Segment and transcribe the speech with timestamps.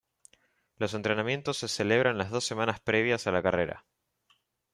[0.77, 3.85] Los entrenamientos se celebran las dos semanas previas a la carrera.